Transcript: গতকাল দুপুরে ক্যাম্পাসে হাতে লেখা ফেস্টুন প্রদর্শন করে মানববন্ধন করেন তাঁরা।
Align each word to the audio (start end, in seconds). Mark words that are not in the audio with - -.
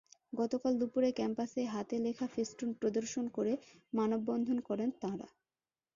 গতকাল 0.33 0.73
দুপুরে 0.81 1.09
ক্যাম্পাসে 1.11 1.61
হাতে 1.73 1.95
লেখা 2.05 2.27
ফেস্টুন 2.27 2.69
প্রদর্শন 2.79 3.25
করে 3.37 3.53
মানববন্ধন 3.93 4.57
করেন 4.67 4.89
তাঁরা। 5.01 5.27